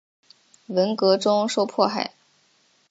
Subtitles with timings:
[0.65, 2.15] 文革中受迫害。